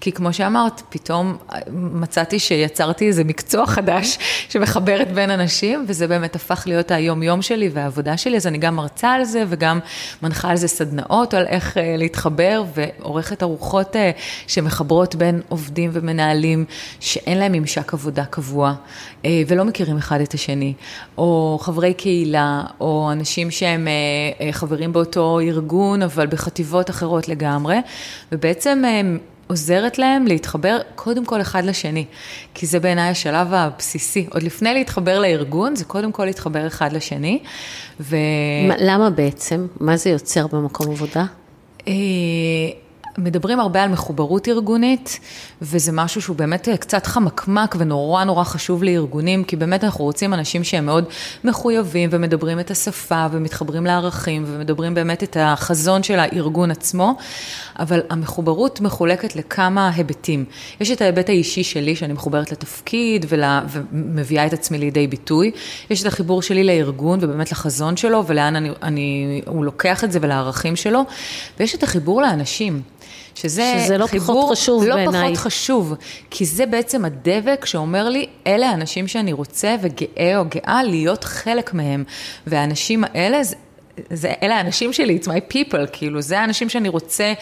[0.00, 1.36] כי כמו שאמרת, פתאום
[1.72, 4.18] מצאתי שיצרתי איזה מקצוע חדש
[4.50, 9.12] שמחברת בין אנשים, וזה באמת הפך להיות היום-יום שלי והעבודה שלי, אז אני גם מרצה
[9.12, 9.78] על זה, וגם
[10.22, 14.10] מנחה על זה סדנאות, על איך אה, להתחבר, ועורכת ארוחות אה,
[14.46, 16.64] שמחברות בין עובדים ומנהלים,
[17.00, 18.74] שאין להם ממשק עבודה קבוע,
[19.24, 20.72] אה, ולא מכירים אחד את השני,
[21.18, 23.92] או חברי קהילה, או אנשים שהם אה,
[24.46, 27.76] אה, חברים באותו ארגון, אבל בחטיבות אחרות לגמרי,
[28.32, 29.00] ובעצם אה,
[29.46, 32.04] עוזרת להם להתחבר קודם כל אחד לשני,
[32.54, 34.26] כי זה בעיניי השלב הבסיסי.
[34.30, 37.38] עוד לפני להתחבר לארגון, זה קודם כל להתחבר אחד לשני.
[38.00, 38.16] ו...
[38.68, 39.66] מה- למה בעצם?
[39.80, 41.24] מה זה יוצר במקום עבודה?
[43.18, 45.20] אה, מדברים הרבה על מחוברות ארגונית,
[45.62, 50.64] וזה משהו שהוא באמת קצת חמקמק ונורא נורא חשוב לארגונים, כי באמת אנחנו רוצים אנשים
[50.64, 51.04] שהם מאוד
[51.44, 57.16] מחויבים ומדברים את השפה ומתחברים לערכים ומדברים באמת את החזון של הארגון עצמו,
[57.78, 60.44] אבל המחוברות מחולקת לכמה היבטים.
[60.80, 65.50] יש את ההיבט האישי שלי, שאני מחוברת לתפקיד ולה, ומביאה את עצמי לידי ביטוי.
[65.90, 70.18] יש את החיבור שלי לארגון ובאמת לחזון שלו ולאן אני, אני, הוא לוקח את זה
[70.22, 71.02] ולערכים שלו,
[71.60, 72.82] ויש את החיבור לאנשים.
[73.36, 75.34] שזה, שזה לא פחות חיבור חשוב לא בעיניי.
[75.34, 75.94] פחות חשוב,
[76.30, 81.74] כי זה בעצם הדבק שאומר לי, אלה האנשים שאני רוצה וגאה או גאה להיות חלק
[81.74, 82.04] מהם.
[82.46, 83.40] והאנשים האלה,
[84.10, 87.32] זה, אלה האנשים שלי, it's my people, כאילו, זה האנשים שאני רוצה,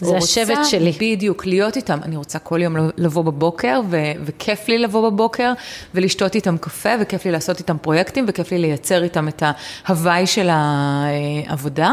[0.00, 0.92] זה השבט שלי.
[1.00, 1.98] בדיוק, להיות איתם.
[2.02, 5.52] אני רוצה כל יום לבוא בבוקר, ו- וכיף לי לבוא בבוקר,
[5.94, 9.42] ולשתות איתם קפה, וכיף לי לעשות איתם פרויקטים, וכיף לי לייצר איתם את
[9.86, 11.92] ההוואי של העבודה.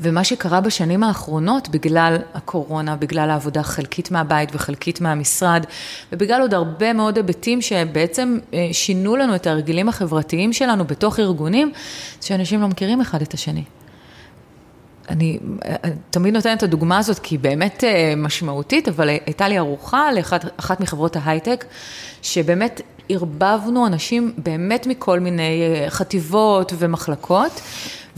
[0.00, 5.64] ומה שקרה בשנים האחרונות, בגלל הקורונה, בגלל העבודה חלקית מהבית וחלקית מהמשרד,
[6.12, 11.72] ובגלל עוד הרבה מאוד היבטים שבעצם אה, שינו לנו את ההרגלים החברתיים שלנו בתוך ארגונים,
[12.20, 13.64] זה שאנשים לא מכירים אחד את השני.
[15.08, 15.76] אני אה,
[16.10, 20.80] תמיד נותנת את הדוגמה הזאת כי היא באמת אה, משמעותית, אבל הייתה לי ארוחה לאחת
[20.80, 21.64] מחברות ההייטק,
[22.22, 27.60] שבאמת ערבבנו אנשים באמת מכל מיני חטיבות ומחלקות,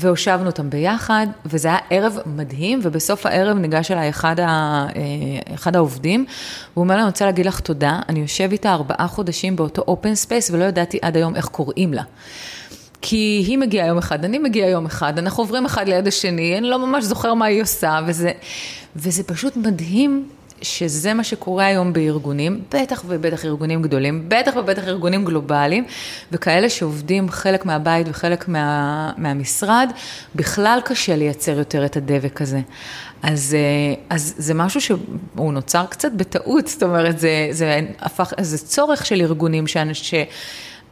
[0.04, 5.76] והושבנו אותם ביחד, וזה היה ערב מדהים, ובסוף הערב ניגש אליי אחד, ה, אה, אחד
[5.76, 6.24] העובדים,
[6.72, 10.14] והוא אומר לי, אני רוצה להגיד לך תודה, אני יושב איתה ארבעה חודשים באותו open
[10.14, 12.02] space, ולא ידעתי עד היום איך קוראים לה.
[13.02, 16.66] כי היא מגיעה יום אחד, אני מגיעה יום אחד, אנחנו עוברים אחד ליד השני, אני
[16.66, 18.30] לא ממש זוכר מה היא עושה, וזה,
[18.96, 20.28] וזה פשוט מדהים
[20.62, 25.84] שזה מה שקורה היום בארגונים, בטח ובטח ארגונים גדולים, בטח ובטח ארגונים גלובליים,
[26.32, 29.92] וכאלה שעובדים חלק מהבית וחלק מה, מהמשרד,
[30.34, 32.60] בכלל קשה לייצר יותר את הדבק הזה.
[33.22, 38.58] אז, אה, אז זה משהו שהוא נוצר קצת בטעות, זאת אומרת, זה, זה הפך, זה
[38.58, 40.14] צורך של ארגונים שאנש,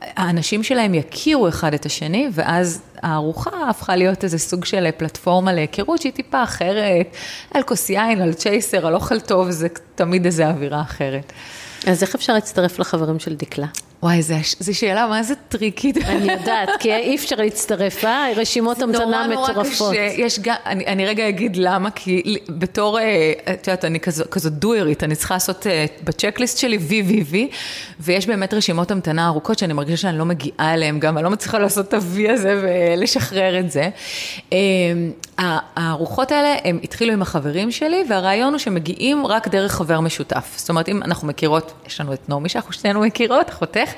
[0.05, 6.03] שהאנשים שלהם יכירו אחד את השני, ואז הארוחה הפכה להיות איזה סוג של פלטפורמה להיכרות
[6.03, 7.17] שהיא טיפה אחרת,
[7.55, 11.33] על כוס יין, על צ'ייסר, על אוכל טוב, זה תמיד איזו אווירה אחרת.
[11.87, 13.67] אז איך אפשר להצטרף לחברים של דקלה?
[14.03, 14.23] וואי,
[14.61, 15.97] זו שאלה, מה זה טריקית?
[16.07, 18.27] אני יודעת, כי אי אפשר להצטרף, אה?
[18.37, 19.55] רשימות המתנה מטורפות.
[19.55, 23.85] נורא נורא קשה, יש גם, אני, אני רגע אגיד למה, כי בתור, אה, את יודעת,
[23.85, 27.49] אני כזו, כזו דוירית, אני צריכה לעשות אה, בצ'קליסט שלי וי וי וי,
[28.01, 31.59] ויש באמת רשימות המתנה ארוכות שאני מרגישה שאני לא מגיעה אליהן, גם אני לא מצליחה
[31.59, 33.89] לעשות את הוי הזה ולשחרר את זה.
[34.53, 34.59] אמ,
[35.77, 40.55] הארוחות האלה, הם התחילו עם החברים שלי, והרעיון הוא שמגיעים רק דרך חבר משותף.
[40.57, 43.90] זאת אומרת, אם אנחנו מכירות, יש לנו את נעמי שאנחנו שנינו מכירות, אחותך,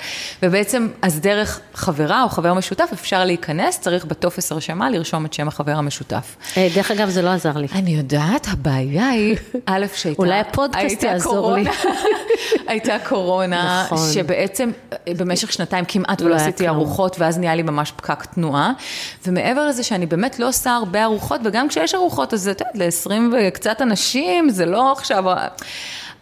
[0.43, 5.49] ובעצם, אז דרך חברה או חבר משותף אפשר להיכנס, צריך בטופס הרשמה לרשום את שם
[5.49, 6.37] החבר המשותף.
[6.57, 7.67] אה, דרך אגב, זה לא עזר לי.
[7.75, 10.23] אני יודעת, הבעיה היא, א', שהייתה...
[10.23, 11.65] אולי הפודקאסט יעזור לי.
[12.69, 14.13] הייתה קורונה, נכון.
[14.15, 18.73] שבעצם אה, במשך שנתיים כמעט לא, לא עשיתי ארוחות, ואז נהיה לי ממש פקק תנועה.
[19.27, 22.77] ומעבר לזה שאני באמת לא עושה הרבה ארוחות, וגם כשיש ארוחות, אז את יודעת,
[23.07, 25.25] ל-20 וקצת אנשים, זה לא עכשיו...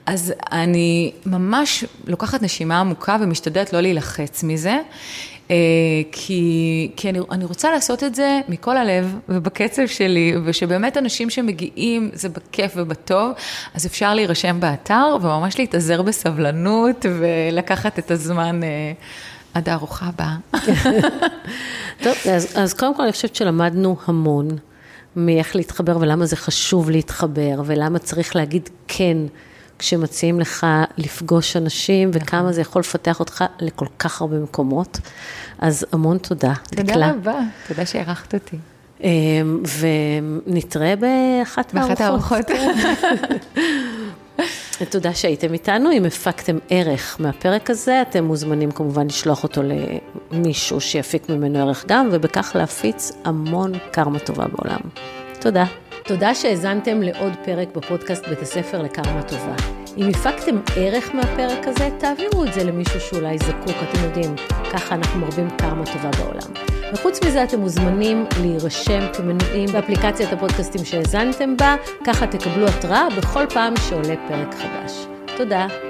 [0.07, 4.79] אז אני ממש לוקחת נשימה עמוקה ומשתדלת לא להילחץ מזה,
[5.51, 5.57] אה,
[6.13, 12.11] כי, כי אני, אני רוצה לעשות את זה מכל הלב ובקצב שלי, ושבאמת אנשים שמגיעים,
[12.13, 13.33] זה בכיף ובטוב,
[13.75, 18.63] אז אפשר להירשם באתר וממש להתאזר בסבלנות ולקחת את הזמן.
[18.63, 18.93] אה,
[19.55, 20.37] עד הארוחה הבאה.
[22.05, 24.49] טוב, אז, אז קודם כל אני חושבת שלמדנו המון
[25.17, 29.17] מאיך להתחבר ולמה זה חשוב להתחבר ולמה צריך להגיד כן
[29.81, 30.67] כשמציעים לך
[30.99, 32.23] לפגוש אנשים, נכון.
[32.23, 34.99] וכמה זה יכול לפתח אותך לכל כך הרבה מקומות.
[35.59, 36.53] אז המון תודה.
[36.71, 37.11] תודה דקלה.
[37.11, 37.39] רבה,
[37.69, 38.57] תודה שהערכת אותי.
[39.03, 39.63] אמ,
[40.47, 40.95] ונתראה.
[40.97, 42.51] באחת הארוחות.
[44.91, 45.93] תודה שהייתם איתנו.
[45.93, 49.63] אם הפקתם ערך מהפרק הזה, אתם מוזמנים כמובן לשלוח אותו
[50.33, 54.81] למישהו שיפיק ממנו ערך גם, ובכך להפיץ המון קרמה טובה בעולם.
[55.41, 55.65] תודה.
[56.05, 59.55] תודה שהאזנתם לעוד פרק בפודקאסט בית הספר לקרמה טובה.
[59.97, 64.35] אם הפקתם ערך מהפרק הזה, תעבירו את זה למישהו שאולי זקוק, אתם יודעים,
[64.73, 66.53] ככה אנחנו מרבים קרמה טובה בעולם.
[66.93, 73.75] וחוץ מזה אתם מוזמנים להירשם כמנויים באפליקציית הפודקאסטים שהאזנתם בה, ככה תקבלו התראה בכל פעם
[73.89, 75.07] שעולה פרק חדש.
[75.37, 75.90] תודה.